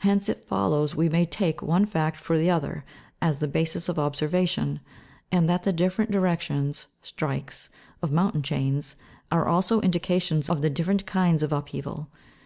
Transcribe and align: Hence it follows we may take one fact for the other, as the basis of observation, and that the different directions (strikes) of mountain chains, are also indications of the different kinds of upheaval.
Hence 0.00 0.28
it 0.28 0.44
follows 0.44 0.94
we 0.94 1.08
may 1.08 1.24
take 1.24 1.62
one 1.62 1.86
fact 1.86 2.18
for 2.18 2.36
the 2.36 2.50
other, 2.50 2.84
as 3.22 3.38
the 3.38 3.48
basis 3.48 3.88
of 3.88 3.98
observation, 3.98 4.78
and 5.32 5.48
that 5.48 5.62
the 5.62 5.72
different 5.72 6.10
directions 6.10 6.86
(strikes) 7.00 7.70
of 8.02 8.12
mountain 8.12 8.42
chains, 8.42 8.94
are 9.32 9.48
also 9.48 9.80
indications 9.80 10.50
of 10.50 10.60
the 10.60 10.68
different 10.68 11.06
kinds 11.06 11.42
of 11.42 11.50
upheaval. 11.50 12.10